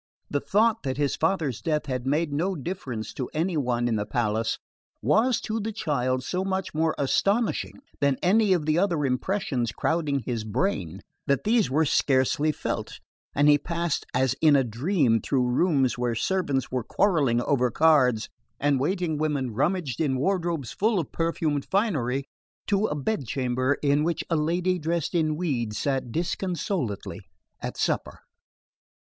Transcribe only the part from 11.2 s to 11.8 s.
that these